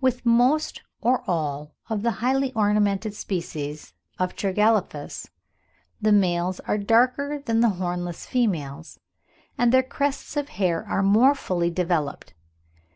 With 0.00 0.26
most 0.26 0.82
or 1.00 1.22
all 1.30 1.70
of 1.88 2.02
the 2.02 2.10
highly 2.18 2.52
ornamented 2.54 3.14
species 3.14 3.94
of 4.18 4.34
Tragelaphus 4.34 5.28
the 6.02 6.10
males 6.10 6.58
are 6.58 6.78
darker 6.78 7.38
than 7.38 7.60
the 7.60 7.68
hornless 7.78 8.26
females, 8.26 8.98
and 9.56 9.72
their 9.72 9.84
crests 9.84 10.36
of 10.36 10.48
hair 10.48 10.84
are 10.88 11.04
more 11.04 11.36
fully 11.36 11.70
developed. 11.70 12.34